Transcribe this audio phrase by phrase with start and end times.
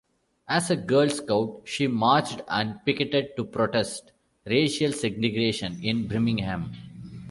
[0.47, 4.11] As a Girl Scout she marched and picketed to protest
[4.47, 6.73] racial segregation in Birmingham.